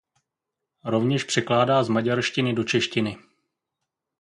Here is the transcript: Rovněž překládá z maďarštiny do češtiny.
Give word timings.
Rovněž 0.85 1.23
překládá 1.23 1.83
z 1.83 1.89
maďarštiny 1.89 2.53
do 2.53 2.63
češtiny. 2.63 3.17